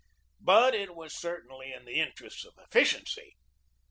[0.39, 3.35] But it was certainly in the interest of efficiency.